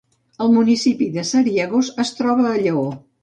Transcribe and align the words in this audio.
El 0.45 0.49
municipi 0.53 1.09
de 1.17 1.25
Sariegos 1.31 1.91
es 2.07 2.13
troba 2.21 2.49
a 2.53 2.57
Lleó. 2.65 2.89